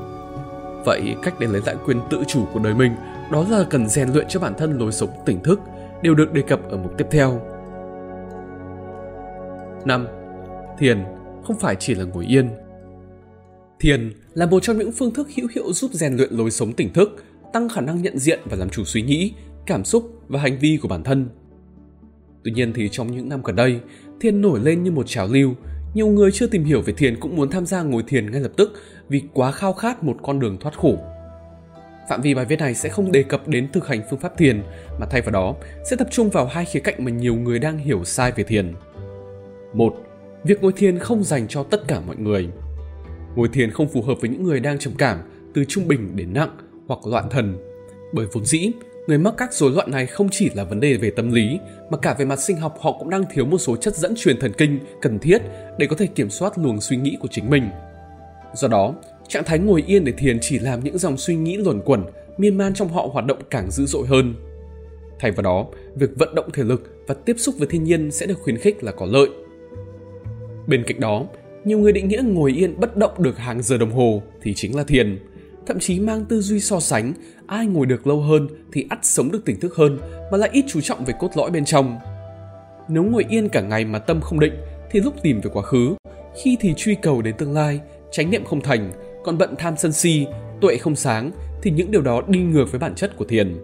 vậy 0.84 1.14
cách 1.22 1.34
để 1.40 1.46
lấy 1.46 1.62
lại 1.66 1.76
quyền 1.86 2.00
tự 2.10 2.22
chủ 2.28 2.44
của 2.52 2.60
đời 2.60 2.74
mình 2.74 2.92
đó 3.30 3.46
là 3.50 3.64
cần 3.70 3.88
rèn 3.88 4.08
luyện 4.08 4.26
cho 4.28 4.40
bản 4.40 4.54
thân 4.58 4.78
lối 4.78 4.92
sống 4.92 5.10
tỉnh 5.26 5.42
thức 5.42 5.60
đều 6.02 6.14
được 6.14 6.32
đề 6.32 6.42
cập 6.42 6.70
ở 6.70 6.76
mục 6.76 6.98
tiếp 6.98 7.06
theo 7.10 7.40
5. 9.86 10.06
Thiền 10.78 11.04
không 11.44 11.58
phải 11.58 11.76
chỉ 11.76 11.94
là 11.94 12.04
ngồi 12.04 12.26
yên 12.26 12.48
Thiền 13.80 14.12
là 14.34 14.46
một 14.46 14.62
trong 14.62 14.78
những 14.78 14.92
phương 14.92 15.14
thức 15.14 15.28
hữu 15.36 15.48
hiệu 15.54 15.72
giúp 15.72 15.90
rèn 15.92 16.16
luyện 16.16 16.32
lối 16.32 16.50
sống 16.50 16.72
tỉnh 16.72 16.92
thức, 16.92 17.24
tăng 17.52 17.68
khả 17.68 17.80
năng 17.80 18.02
nhận 18.02 18.18
diện 18.18 18.40
và 18.44 18.56
làm 18.56 18.70
chủ 18.70 18.84
suy 18.84 19.02
nghĩ, 19.02 19.32
cảm 19.66 19.84
xúc 19.84 20.20
và 20.28 20.40
hành 20.40 20.58
vi 20.58 20.78
của 20.82 20.88
bản 20.88 21.02
thân. 21.02 21.28
Tuy 22.44 22.52
nhiên 22.52 22.72
thì 22.72 22.88
trong 22.88 23.16
những 23.16 23.28
năm 23.28 23.42
gần 23.42 23.56
đây, 23.56 23.80
thiền 24.20 24.40
nổi 24.40 24.60
lên 24.60 24.82
như 24.82 24.90
một 24.90 25.06
trào 25.06 25.26
lưu, 25.26 25.54
nhiều 25.94 26.06
người 26.06 26.30
chưa 26.32 26.46
tìm 26.46 26.64
hiểu 26.64 26.80
về 26.80 26.92
thiền 26.92 27.20
cũng 27.20 27.36
muốn 27.36 27.50
tham 27.50 27.66
gia 27.66 27.82
ngồi 27.82 28.02
thiền 28.02 28.30
ngay 28.30 28.40
lập 28.40 28.52
tức 28.56 28.72
vì 29.08 29.22
quá 29.32 29.52
khao 29.52 29.72
khát 29.72 30.04
một 30.04 30.16
con 30.22 30.40
đường 30.40 30.58
thoát 30.60 30.78
khổ. 30.78 30.96
Phạm 32.08 32.20
vi 32.20 32.34
bài 32.34 32.44
viết 32.44 32.58
này 32.60 32.74
sẽ 32.74 32.88
không 32.88 33.12
đề 33.12 33.22
cập 33.22 33.48
đến 33.48 33.68
thực 33.72 33.86
hành 33.86 34.02
phương 34.10 34.18
pháp 34.18 34.38
thiền, 34.38 34.62
mà 35.00 35.06
thay 35.10 35.20
vào 35.20 35.30
đó 35.30 35.54
sẽ 35.90 35.96
tập 35.96 36.08
trung 36.10 36.30
vào 36.30 36.46
hai 36.46 36.64
khía 36.64 36.80
cạnh 36.80 37.04
mà 37.04 37.10
nhiều 37.10 37.34
người 37.34 37.58
đang 37.58 37.78
hiểu 37.78 38.04
sai 38.04 38.32
về 38.32 38.44
thiền. 38.44 38.74
Một, 39.72 39.96
việc 40.44 40.62
ngồi 40.62 40.72
thiền 40.72 40.98
không 40.98 41.24
dành 41.24 41.48
cho 41.48 41.62
tất 41.62 41.88
cả 41.88 42.00
mọi 42.06 42.16
người. 42.16 42.48
Ngồi 43.36 43.48
thiền 43.48 43.70
không 43.70 43.88
phù 43.88 44.02
hợp 44.02 44.14
với 44.20 44.30
những 44.30 44.42
người 44.42 44.60
đang 44.60 44.78
trầm 44.78 44.94
cảm 44.98 45.18
từ 45.54 45.64
trung 45.68 45.88
bình 45.88 46.16
đến 46.16 46.32
nặng 46.32 46.56
hoặc 46.86 47.06
loạn 47.06 47.24
thần. 47.30 47.56
Bởi 48.12 48.26
vốn 48.32 48.44
dĩ, 48.44 48.70
người 49.06 49.18
mắc 49.18 49.34
các 49.36 49.54
rối 49.54 49.70
loạn 49.70 49.90
này 49.90 50.06
không 50.06 50.28
chỉ 50.30 50.50
là 50.54 50.64
vấn 50.64 50.80
đề 50.80 50.96
về 50.96 51.10
tâm 51.10 51.32
lý 51.32 51.58
mà 51.90 51.98
cả 51.98 52.14
về 52.18 52.24
mặt 52.24 52.40
sinh 52.40 52.56
học 52.56 52.76
họ 52.80 52.92
cũng 52.98 53.10
đang 53.10 53.24
thiếu 53.32 53.44
một 53.44 53.58
số 53.58 53.76
chất 53.76 53.96
dẫn 53.96 54.14
truyền 54.16 54.40
thần 54.40 54.52
kinh 54.58 54.78
cần 55.00 55.18
thiết 55.18 55.42
để 55.78 55.86
có 55.86 55.96
thể 55.96 56.06
kiểm 56.06 56.30
soát 56.30 56.58
luồng 56.58 56.80
suy 56.80 56.96
nghĩ 56.96 57.16
của 57.20 57.28
chính 57.30 57.50
mình. 57.50 57.68
Do 58.54 58.68
đó, 58.68 58.94
trạng 59.28 59.44
thái 59.44 59.58
ngồi 59.58 59.84
yên 59.86 60.04
để 60.04 60.12
thiền 60.12 60.38
chỉ 60.40 60.58
làm 60.58 60.84
những 60.84 60.98
dòng 60.98 61.16
suy 61.16 61.34
nghĩ 61.34 61.56
luẩn 61.56 61.80
quẩn, 61.84 62.04
miên 62.38 62.58
man 62.58 62.74
trong 62.74 62.88
họ 62.88 63.08
hoạt 63.12 63.26
động 63.26 63.38
càng 63.50 63.70
dữ 63.70 63.86
dội 63.86 64.06
hơn. 64.06 64.34
Thay 65.18 65.30
vào 65.30 65.42
đó, 65.42 65.66
việc 65.94 66.10
vận 66.16 66.34
động 66.34 66.50
thể 66.52 66.62
lực 66.62 67.04
và 67.06 67.14
tiếp 67.14 67.36
xúc 67.38 67.54
với 67.58 67.68
thiên 67.68 67.84
nhiên 67.84 68.10
sẽ 68.10 68.26
được 68.26 68.38
khuyến 68.38 68.58
khích 68.58 68.84
là 68.84 68.92
có 68.92 69.06
lợi. 69.06 69.28
Bên 70.66 70.84
cạnh 70.86 71.00
đó, 71.00 71.26
nhiều 71.64 71.78
người 71.78 71.92
định 71.92 72.08
nghĩa 72.08 72.22
ngồi 72.24 72.52
yên 72.52 72.80
bất 72.80 72.96
động 72.96 73.22
được 73.22 73.38
hàng 73.38 73.62
giờ 73.62 73.78
đồng 73.78 73.92
hồ 73.92 74.22
thì 74.42 74.54
chính 74.54 74.76
là 74.76 74.84
thiền. 74.84 75.18
Thậm 75.66 75.78
chí 75.78 76.00
mang 76.00 76.24
tư 76.24 76.40
duy 76.40 76.60
so 76.60 76.80
sánh, 76.80 77.12
ai 77.52 77.66
ngồi 77.66 77.86
được 77.86 78.06
lâu 78.06 78.20
hơn 78.20 78.48
thì 78.72 78.86
ắt 78.90 78.98
sống 79.02 79.30
được 79.32 79.44
tỉnh 79.44 79.60
thức 79.60 79.74
hơn 79.74 79.98
mà 80.30 80.38
lại 80.38 80.50
ít 80.52 80.64
chú 80.68 80.80
trọng 80.80 81.04
về 81.04 81.14
cốt 81.20 81.30
lõi 81.36 81.50
bên 81.50 81.64
trong. 81.64 81.98
Nếu 82.88 83.02
ngồi 83.02 83.24
yên 83.28 83.48
cả 83.48 83.60
ngày 83.60 83.84
mà 83.84 83.98
tâm 83.98 84.20
không 84.20 84.40
định 84.40 84.52
thì 84.90 85.00
lúc 85.00 85.14
tìm 85.22 85.40
về 85.40 85.50
quá 85.54 85.62
khứ, 85.62 85.94
khi 86.42 86.56
thì 86.60 86.74
truy 86.76 86.94
cầu 86.94 87.22
đến 87.22 87.34
tương 87.38 87.52
lai, 87.52 87.80
tránh 88.10 88.30
niệm 88.30 88.44
không 88.44 88.60
thành, 88.60 88.92
còn 89.24 89.38
bận 89.38 89.54
tham 89.58 89.76
sân 89.76 89.92
si, 89.92 90.26
tuệ 90.60 90.76
không 90.76 90.96
sáng 90.96 91.30
thì 91.62 91.70
những 91.70 91.90
điều 91.90 92.02
đó 92.02 92.22
đi 92.28 92.40
ngược 92.40 92.70
với 92.70 92.78
bản 92.78 92.94
chất 92.94 93.16
của 93.16 93.24
thiền. 93.24 93.56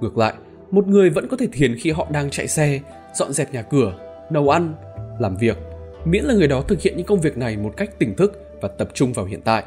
Ngược 0.00 0.18
lại, 0.18 0.34
một 0.70 0.86
người 0.86 1.10
vẫn 1.10 1.28
có 1.28 1.36
thể 1.36 1.46
thiền 1.52 1.76
khi 1.78 1.90
họ 1.90 2.06
đang 2.12 2.30
chạy 2.30 2.48
xe, 2.48 2.80
dọn 3.14 3.32
dẹp 3.32 3.52
nhà 3.52 3.62
cửa, 3.62 3.98
nấu 4.30 4.48
ăn, 4.48 4.74
làm 5.18 5.36
việc 5.36 5.58
miễn 6.04 6.24
là 6.24 6.34
người 6.34 6.48
đó 6.48 6.62
thực 6.68 6.80
hiện 6.80 6.96
những 6.96 7.06
công 7.06 7.20
việc 7.20 7.36
này 7.36 7.56
một 7.56 7.74
cách 7.76 7.98
tỉnh 7.98 8.16
thức 8.16 8.58
và 8.60 8.68
tập 8.68 8.88
trung 8.94 9.12
vào 9.12 9.26
hiện 9.26 9.40
tại. 9.44 9.64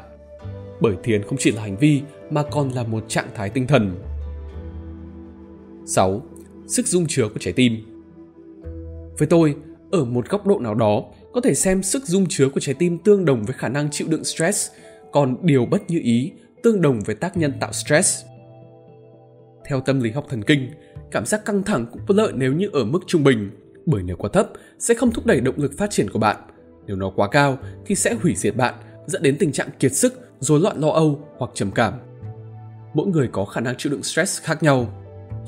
Bởi 0.80 0.96
thiền 1.02 1.22
không 1.22 1.38
chỉ 1.38 1.50
là 1.50 1.62
hành 1.62 1.76
vi 1.76 2.02
mà 2.30 2.42
còn 2.50 2.68
là 2.68 2.82
một 2.82 3.04
trạng 3.08 3.28
thái 3.34 3.50
tinh 3.50 3.66
thần. 3.66 3.96
6. 5.86 6.22
Sức 6.66 6.86
dung 6.86 7.06
chứa 7.06 7.28
của 7.28 7.38
trái 7.40 7.52
tim 7.52 7.72
Với 9.18 9.28
tôi, 9.28 9.56
ở 9.90 10.04
một 10.04 10.28
góc 10.28 10.46
độ 10.46 10.58
nào 10.58 10.74
đó, 10.74 11.04
có 11.32 11.40
thể 11.40 11.54
xem 11.54 11.82
sức 11.82 12.06
dung 12.06 12.26
chứa 12.28 12.48
của 12.48 12.60
trái 12.60 12.74
tim 12.78 12.98
tương 12.98 13.24
đồng 13.24 13.42
với 13.44 13.54
khả 13.58 13.68
năng 13.68 13.90
chịu 13.90 14.08
đựng 14.10 14.24
stress, 14.24 14.70
còn 15.12 15.36
điều 15.42 15.66
bất 15.66 15.90
như 15.90 16.00
ý 16.02 16.32
tương 16.62 16.82
đồng 16.82 17.00
với 17.00 17.14
tác 17.14 17.36
nhân 17.36 17.52
tạo 17.60 17.72
stress. 17.72 18.24
Theo 19.66 19.80
tâm 19.80 20.00
lý 20.00 20.10
học 20.10 20.26
thần 20.28 20.42
kinh, 20.42 20.70
cảm 21.10 21.26
giác 21.26 21.44
căng 21.44 21.62
thẳng 21.62 21.86
cũng 21.92 22.00
có 22.08 22.14
lợi 22.14 22.32
nếu 22.34 22.52
như 22.52 22.68
ở 22.72 22.84
mức 22.84 23.00
trung 23.06 23.24
bình, 23.24 23.50
bởi 23.86 24.02
nếu 24.02 24.16
quá 24.16 24.30
thấp 24.32 24.48
sẽ 24.78 24.94
không 24.94 25.10
thúc 25.10 25.26
đẩy 25.26 25.40
động 25.40 25.54
lực 25.58 25.72
phát 25.78 25.90
triển 25.90 26.10
của 26.10 26.18
bạn. 26.18 26.36
Nếu 26.86 26.96
nó 26.96 27.12
quá 27.16 27.28
cao 27.28 27.58
thì 27.86 27.94
sẽ 27.94 28.14
hủy 28.14 28.34
diệt 28.36 28.56
bạn, 28.56 28.74
dẫn 29.06 29.22
đến 29.22 29.36
tình 29.38 29.52
trạng 29.52 29.68
kiệt 29.78 29.92
sức, 29.92 30.27
rối 30.40 30.60
loạn 30.60 30.80
lo 30.80 30.88
âu 30.88 31.28
hoặc 31.38 31.50
trầm 31.54 31.70
cảm. 31.70 31.94
Mỗi 32.94 33.06
người 33.06 33.28
có 33.32 33.44
khả 33.44 33.60
năng 33.60 33.76
chịu 33.76 33.92
đựng 33.92 34.02
stress 34.02 34.42
khác 34.42 34.62
nhau. 34.62 34.86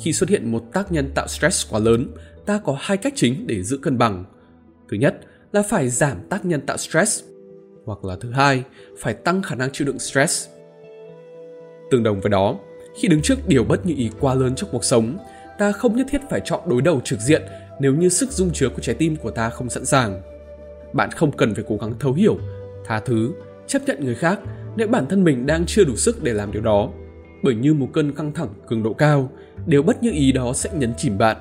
Khi 0.03 0.13
xuất 0.13 0.29
hiện 0.29 0.53
một 0.53 0.63
tác 0.73 0.93
nhân 0.93 1.11
tạo 1.15 1.29
stress 1.29 1.73
quá 1.73 1.81
lớn, 1.81 2.07
ta 2.47 2.61
có 2.65 2.77
hai 2.81 2.97
cách 2.97 3.13
chính 3.17 3.47
để 3.47 3.63
giữ 3.63 3.77
cân 3.77 3.99
bằng. 3.99 4.25
Thứ 4.89 4.97
nhất 4.97 5.17
là 5.53 5.63
phải 5.63 5.89
giảm 5.89 6.17
tác 6.29 6.45
nhân 6.45 6.61
tạo 6.61 6.77
stress, 6.77 7.25
hoặc 7.85 8.05
là 8.05 8.17
thứ 8.21 8.31
hai, 8.31 8.65
phải 8.99 9.15
tăng 9.15 9.43
khả 9.43 9.55
năng 9.55 9.71
chịu 9.73 9.87
đựng 9.87 9.99
stress. 9.99 10.49
Tương 11.91 12.03
đồng 12.03 12.21
với 12.21 12.31
đó, 12.31 12.57
khi 12.95 13.09
đứng 13.09 13.23
trước 13.23 13.39
điều 13.47 13.65
bất 13.65 13.87
như 13.87 13.95
ý 13.97 14.11
quá 14.21 14.35
lớn 14.35 14.55
trong 14.55 14.71
cuộc 14.73 14.85
sống, 14.85 15.19
ta 15.59 15.73
không 15.73 15.97
nhất 15.97 16.07
thiết 16.11 16.21
phải 16.31 16.41
chọn 16.45 16.61
đối 16.67 16.83
đầu 16.83 17.01
trực 17.05 17.21
diện 17.21 17.43
nếu 17.81 17.95
như 17.95 18.09
sức 18.09 18.33
dung 18.33 18.51
chứa 18.53 18.69
của 18.69 18.81
trái 18.81 18.95
tim 18.95 19.17
của 19.17 19.31
ta 19.31 19.51
không 19.51 19.71
sẵn 19.71 19.85
sàng. 19.85 20.23
Bạn 20.93 21.11
không 21.11 21.33
cần 21.33 21.55
phải 21.55 21.65
cố 21.69 21.77
gắng 21.77 21.93
thấu 21.99 22.13
hiểu, 22.13 22.39
tha 22.85 23.01
thứ, 23.01 23.33
chấp 23.67 23.83
nhận 23.87 24.05
người 24.05 24.15
khác 24.15 24.41
nếu 24.77 24.89
bản 24.89 25.07
thân 25.07 25.25
mình 25.25 25.47
đang 25.47 25.67
chưa 25.67 25.85
đủ 25.85 25.97
sức 25.97 26.23
để 26.23 26.33
làm 26.33 26.53
điều 26.53 26.63
đó. 26.63 26.89
Bởi 27.43 27.55
như 27.55 27.75
một 27.75 27.89
cơn 27.93 28.13
căng 28.13 28.33
thẳng 28.33 28.49
cường 28.69 28.83
độ 28.83 28.93
cao, 28.93 29.31
điều 29.67 29.83
bất 29.83 30.03
như 30.03 30.13
ý 30.13 30.33
đó 30.33 30.53
sẽ 30.53 30.71
nhấn 30.75 30.95
chìm 30.97 31.19
bạn. 31.19 31.37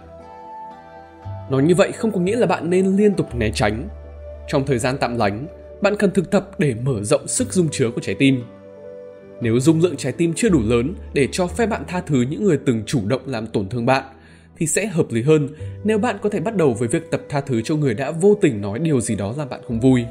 Nói 1.51 1.63
như 1.63 1.75
vậy 1.75 1.91
không 1.91 2.11
có 2.11 2.19
nghĩa 2.19 2.35
là 2.35 2.47
bạn 2.47 2.69
nên 2.69 2.97
liên 2.97 3.13
tục 3.13 3.35
né 3.35 3.51
tránh. 3.53 3.87
Trong 4.47 4.65
thời 4.65 4.77
gian 4.77 4.97
tạm 4.97 5.17
lánh, 5.17 5.47
bạn 5.81 5.95
cần 5.95 6.11
thực 6.11 6.31
tập 6.31 6.49
để 6.57 6.75
mở 6.83 7.03
rộng 7.03 7.27
sức 7.27 7.53
dung 7.53 7.69
chứa 7.71 7.91
của 7.91 8.01
trái 8.01 8.15
tim. 8.19 8.43
Nếu 9.41 9.59
dung 9.59 9.81
lượng 9.81 9.97
trái 9.97 10.11
tim 10.11 10.33
chưa 10.35 10.49
đủ 10.49 10.59
lớn 10.65 10.93
để 11.13 11.27
cho 11.31 11.47
phép 11.47 11.65
bạn 11.65 11.83
tha 11.87 12.01
thứ 12.01 12.21
những 12.21 12.43
người 12.43 12.59
từng 12.65 12.83
chủ 12.85 12.99
động 13.05 13.21
làm 13.25 13.47
tổn 13.47 13.69
thương 13.69 13.85
bạn, 13.85 14.03
thì 14.57 14.67
sẽ 14.67 14.85
hợp 14.85 15.05
lý 15.09 15.21
hơn 15.21 15.47
nếu 15.83 15.97
bạn 15.97 16.15
có 16.21 16.29
thể 16.29 16.39
bắt 16.39 16.55
đầu 16.55 16.73
với 16.73 16.87
việc 16.87 17.11
tập 17.11 17.21
tha 17.29 17.41
thứ 17.41 17.61
cho 17.61 17.75
người 17.75 17.93
đã 17.93 18.11
vô 18.11 18.37
tình 18.41 18.61
nói 18.61 18.79
điều 18.79 19.01
gì 19.01 19.15
đó 19.15 19.33
làm 19.37 19.49
bạn 19.49 19.61
không 19.67 19.79
vui. 19.79 20.05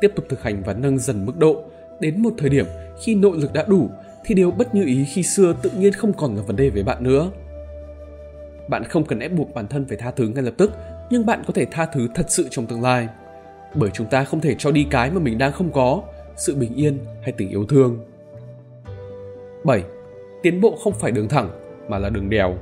tiếp 0.00 0.10
tục 0.14 0.24
thực 0.28 0.42
hành 0.42 0.62
và 0.62 0.72
nâng 0.72 0.98
dần 0.98 1.26
mức 1.26 1.38
độ 1.38 1.64
đến 2.00 2.22
một 2.22 2.30
thời 2.38 2.48
điểm 2.48 2.66
khi 3.02 3.14
nội 3.14 3.36
lực 3.38 3.52
đã 3.52 3.64
đủ 3.68 3.90
thì 4.24 4.34
điều 4.34 4.50
bất 4.50 4.74
như 4.74 4.84
ý 4.84 5.04
khi 5.04 5.22
xưa 5.22 5.54
tự 5.62 5.70
nhiên 5.78 5.92
không 5.92 6.12
còn 6.12 6.36
là 6.36 6.42
vấn 6.42 6.56
đề 6.56 6.70
với 6.70 6.82
bạn 6.82 7.02
nữa 7.02 7.30
bạn 8.68 8.84
không 8.84 9.04
cần 9.04 9.18
ép 9.18 9.32
buộc 9.32 9.54
bản 9.54 9.66
thân 9.66 9.84
phải 9.88 9.96
tha 9.96 10.10
thứ 10.10 10.28
ngay 10.28 10.42
lập 10.42 10.54
tức 10.56 10.70
nhưng 11.10 11.26
bạn 11.26 11.42
có 11.46 11.52
thể 11.52 11.66
tha 11.70 11.86
thứ 11.86 12.08
thật 12.14 12.26
sự 12.28 12.48
trong 12.50 12.66
tương 12.66 12.82
lai 12.82 13.08
bởi 13.74 13.90
chúng 13.90 14.06
ta 14.06 14.24
không 14.24 14.40
thể 14.40 14.54
cho 14.58 14.70
đi 14.70 14.86
cái 14.90 15.10
mà 15.10 15.20
mình 15.20 15.38
đang 15.38 15.52
không 15.52 15.72
có 15.72 16.02
sự 16.36 16.54
bình 16.54 16.74
yên 16.74 16.98
hay 17.22 17.32
tình 17.32 17.48
yêu 17.48 17.64
thương 17.64 17.98
7. 19.64 19.84
Tiến 20.42 20.60
bộ 20.60 20.76
không 20.76 20.92
phải 20.92 21.12
đường 21.12 21.28
thẳng 21.28 21.50
mà 21.88 21.98
là 21.98 22.10
đường 22.10 22.30
đèo. 22.30 22.58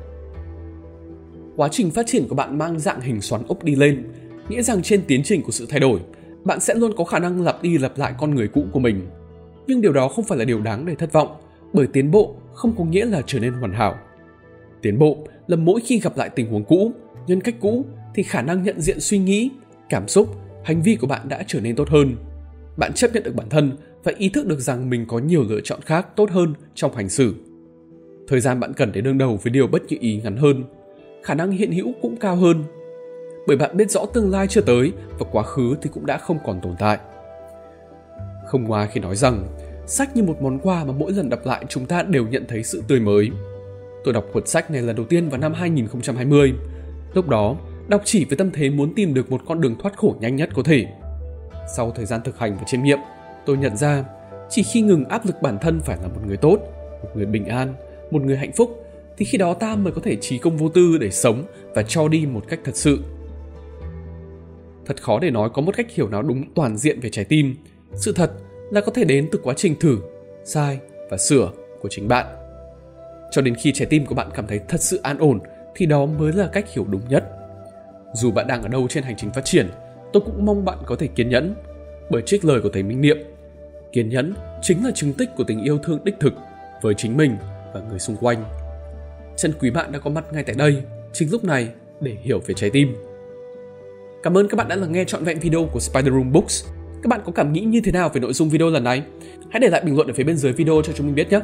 Quá 1.57 1.69
trình 1.73 1.91
phát 1.91 2.07
triển 2.07 2.29
của 2.29 2.35
bạn 2.35 2.59
mang 2.59 2.79
dạng 2.79 3.01
hình 3.01 3.21
xoắn 3.21 3.43
ốc 3.49 3.65
đi 3.65 3.75
lên, 3.75 4.05
nghĩa 4.49 4.62
rằng 4.62 4.83
trên 4.83 5.03
tiến 5.07 5.23
trình 5.25 5.43
của 5.43 5.53
sự 5.53 5.67
thay 5.69 5.81
đổi, 5.81 6.01
bạn 6.45 6.61
sẽ 6.61 6.75
luôn 6.75 6.93
có 6.97 7.05
khả 7.05 7.19
năng 7.19 7.43
lặp 7.43 7.62
đi 7.62 7.79
lặp 7.79 7.99
lại 7.99 8.15
con 8.19 8.35
người 8.35 8.49
cũ 8.49 8.65
của 8.73 8.81
mình. 8.81 9.07
Nhưng 9.66 9.81
điều 9.81 9.92
đó 9.92 10.09
không 10.09 10.25
phải 10.25 10.38
là 10.38 10.45
điều 10.45 10.61
đáng 10.61 10.87
để 10.87 10.95
thất 10.95 11.12
vọng, 11.12 11.37
bởi 11.73 11.87
tiến 11.87 12.11
bộ 12.11 12.37
không 12.54 12.75
có 12.78 12.85
nghĩa 12.85 13.04
là 13.04 13.23
trở 13.26 13.38
nên 13.38 13.52
hoàn 13.52 13.73
hảo. 13.73 13.99
Tiến 14.83 14.99
bộ 14.99 15.19
là 15.47 15.57
mỗi 15.57 15.81
khi 15.81 16.00
gặp 16.00 16.16
lại 16.16 16.28
tình 16.28 16.50
huống 16.50 16.64
cũ, 16.64 16.92
nhân 17.26 17.40
cách 17.40 17.54
cũ 17.61 17.85
thì 18.14 18.23
khả 18.23 18.42
năng 18.42 18.62
nhận 18.62 18.81
diện 18.81 19.00
suy 19.00 19.19
nghĩ, 19.19 19.50
cảm 19.88 20.09
xúc, 20.09 20.28
hành 20.64 20.83
vi 20.83 20.97
của 20.97 21.07
bạn 21.07 21.28
đã 21.28 21.45
trở 21.47 21.61
nên 21.61 21.76
tốt 21.76 21.88
hơn. 21.88 22.16
Bạn 22.76 22.92
chấp 22.92 23.14
nhận 23.14 23.23
được 23.23 23.35
bản 23.35 23.49
thân 23.49 23.76
và 24.04 24.12
ý 24.19 24.28
thức 24.28 24.47
được 24.47 24.61
rằng 24.61 24.90
mình 24.90 25.07
có 25.09 25.19
nhiều 25.19 25.45
lựa 25.49 25.61
chọn 25.64 25.81
khác 25.81 26.16
tốt 26.16 26.31
hơn 26.31 26.54
trong 26.75 26.95
hành 26.95 27.09
xử. 27.09 27.35
Thời 28.28 28.40
gian 28.40 28.61
bạn 28.61 28.73
cần 28.73 28.92
để 28.92 29.00
đương 29.00 29.19
đầu 29.19 29.38
với 29.42 29.50
điều 29.50 29.66
bất 29.66 29.83
như 29.88 29.97
ý 30.00 30.21
ngắn 30.25 30.37
hơn, 30.37 30.64
khả 31.23 31.35
năng 31.35 31.50
hiện 31.50 31.73
hữu 31.73 31.92
cũng 32.02 32.16
cao 32.16 32.37
hơn. 32.37 32.64
Bởi 33.47 33.57
bạn 33.57 33.76
biết 33.76 33.90
rõ 33.90 34.07
tương 34.07 34.31
lai 34.31 34.47
chưa 34.47 34.61
tới 34.61 34.92
và 35.19 35.26
quá 35.33 35.42
khứ 35.42 35.76
thì 35.83 35.90
cũng 35.92 36.07
đã 36.07 36.19
không 36.19 36.38
còn 36.45 36.61
tồn 36.62 36.75
tại. 36.78 36.99
Không 38.52 38.64
ngoa 38.64 38.87
khi 38.87 39.00
nói 39.00 39.16
rằng, 39.16 39.47
sách 39.87 40.16
như 40.16 40.23
một 40.23 40.42
món 40.42 40.59
quà 40.59 40.85
mà 40.85 40.92
mỗi 40.92 41.12
lần 41.12 41.28
đọc 41.28 41.47
lại 41.47 41.64
chúng 41.68 41.87
ta 41.87 42.02
đều 42.02 42.26
nhận 42.26 42.44
thấy 42.49 42.62
sự 42.64 42.82
tươi 42.88 43.00
mới. 43.00 43.30
Tôi 44.04 44.14
đọc 44.14 44.25
cuốn 44.32 44.47
sách 44.47 44.71
này 44.71 44.82
lần 44.82 44.97
đầu 44.97 45.06
tiên 45.06 45.28
vào 45.28 45.40
năm 45.40 45.54
2020. 45.54 46.52
Lúc 47.14 47.28
đó, 47.28 47.56
đọc 47.88 48.02
chỉ 48.04 48.25
với 48.25 48.37
tâm 48.37 48.50
thế 48.50 48.71
muốn 48.71 48.94
tìm 48.94 49.14
được 49.14 49.30
một 49.30 49.40
con 49.47 49.61
đường 49.61 49.76
thoát 49.78 49.97
khổ 49.97 50.16
nhanh 50.21 50.37
nhất 50.37 50.49
có 50.54 50.62
thể. 50.62 50.87
Sau 51.76 51.90
thời 51.90 52.06
gian 52.06 52.21
thực 52.25 52.38
hành 52.38 52.56
và 52.56 52.62
chiêm 52.66 52.82
nghiệm, 52.82 52.99
tôi 53.47 53.56
nhận 53.56 53.76
ra 53.76 54.04
chỉ 54.50 54.62
khi 54.62 54.80
ngừng 54.80 55.04
áp 55.04 55.26
lực 55.26 55.42
bản 55.42 55.59
thân 55.59 55.80
phải 55.80 55.97
là 56.02 56.09
một 56.09 56.21
người 56.26 56.37
tốt, 56.37 56.59
một 57.02 57.11
người 57.14 57.26
bình 57.26 57.47
an, 57.47 57.75
một 58.11 58.23
người 58.23 58.37
hạnh 58.37 58.52
phúc 58.52 58.85
thì 59.16 59.25
khi 59.25 59.38
đó 59.38 59.54
ta 59.54 59.76
mới 59.76 59.92
có 59.92 60.00
thể 60.04 60.16
trí 60.16 60.38
công 60.38 60.56
vô 60.56 60.68
tư 60.68 60.99
để 61.00 61.11
sống 61.11 61.44
và 61.75 61.82
cho 61.82 62.09
đi 62.09 62.26
một 62.26 62.44
cách 62.49 62.61
thật 62.64 62.76
sự. 62.76 62.99
Thật 64.87 65.02
khó 65.02 65.18
để 65.18 65.30
nói 65.30 65.50
có 65.54 65.62
một 65.62 65.76
cách 65.76 65.87
hiểu 65.90 66.09
nào 66.09 66.23
đúng 66.23 66.44
toàn 66.54 66.76
diện 66.76 67.00
về 67.00 67.11
trái 67.11 67.25
tim. 67.25 67.54
Sự 67.95 68.13
thật 68.13 68.31
là 68.71 68.81
có 68.81 68.93
thể 68.93 69.05
đến 69.05 69.29
từ 69.33 69.41
quá 69.43 69.55
trình 69.57 69.75
thử, 69.81 69.99
sai 70.45 70.79
và 71.11 71.17
sửa 71.17 71.51
của 71.81 71.89
chính 71.91 72.09
bạn. 72.09 72.27
Cho 73.31 73.43
đến 73.43 73.55
khi 73.55 73.73
trái 73.73 73.87
tim 73.87 74.07
của 74.07 74.15
bạn 74.15 74.29
cảm 74.35 74.47
thấy 74.47 74.61
thật 74.69 74.81
sự 74.81 75.01
an 75.03 75.19
ổn 75.19 75.41
thì 75.75 75.87
đó 75.87 76.07
mới 76.07 76.33
là 76.33 76.49
cách 76.53 76.73
hiểu 76.73 76.87
đúng 76.89 77.03
nhất. 77.09 77.25
Dù 78.15 78.31
bạn 78.31 78.47
đang 78.47 78.63
ở 78.63 78.69
đâu 78.69 78.87
trên 78.89 79.05
hành 79.05 79.17
trình 79.17 79.31
phát 79.31 79.45
triển, 79.45 79.71
tôi 80.13 80.23
cũng 80.27 80.47
mong 80.47 80.65
bạn 80.65 80.79
có 80.87 80.97
thể 80.97 81.07
kiên 81.07 81.29
nhẫn. 81.29 81.55
Bởi 82.11 82.23
trích 82.23 82.45
lời 82.45 82.61
của 82.61 82.69
thầy 82.73 82.83
Minh 82.83 83.01
Niệm, 83.01 83.19
kiên 83.93 84.09
nhẫn 84.09 84.35
chính 84.63 84.85
là 84.85 84.91
chứng 84.95 85.13
tích 85.13 85.31
của 85.37 85.45
tình 85.45 85.63
yêu 85.63 85.79
thương 85.79 86.05
đích 86.05 86.15
thực 86.21 86.33
với 86.83 86.95
chính 86.95 87.17
mình 87.17 87.37
và 87.75 87.81
người 87.81 87.99
xung 87.99 88.17
quanh. 88.17 88.45
Chân 89.37 89.53
quý 89.61 89.71
bạn 89.71 89.93
đã 89.93 89.99
có 89.99 90.11
mặt 90.11 90.25
ngay 90.33 90.45
tại 90.45 90.55
đây, 90.59 90.83
chính 91.13 91.31
lúc 91.31 91.45
này 91.45 91.69
để 92.01 92.17
hiểu 92.23 92.41
về 92.47 92.55
trái 92.55 92.71
tim. 92.71 92.97
Cảm 94.23 94.37
ơn 94.37 94.49
các 94.49 94.57
bạn 94.57 94.69
đã 94.69 94.77
lắng 94.77 94.93
nghe 94.93 95.05
trọn 95.05 95.25
vẹn 95.25 95.39
video 95.39 95.69
của 95.73 95.81
Spider 95.81 96.13
Room 96.13 96.33
Books. 96.33 96.65
Các 97.02 97.09
bạn 97.09 97.21
có 97.25 97.32
cảm 97.32 97.52
nghĩ 97.52 97.61
như 97.61 97.80
thế 97.80 97.92
nào 97.92 98.09
về 98.09 98.21
nội 98.21 98.32
dung 98.32 98.49
video 98.49 98.71
lần 98.71 98.85
này? 98.85 99.02
Hãy 99.50 99.61
để 99.61 99.68
lại 99.68 99.82
bình 99.85 99.94
luận 99.94 100.09
ở 100.09 100.12
phía 100.14 100.25
bên 100.25 100.37
dưới 100.37 100.52
video 100.52 100.82
cho 100.85 100.92
chúng 100.92 101.06
mình 101.06 101.14
biết 101.14 101.30
nhé. 101.30 101.40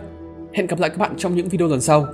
Hẹn 0.52 0.66
gặp 0.66 0.80
lại 0.80 0.90
các 0.90 0.98
bạn 0.98 1.14
trong 1.16 1.36
những 1.36 1.48
video 1.48 1.68
lần 1.68 1.80
sau. 1.80 2.06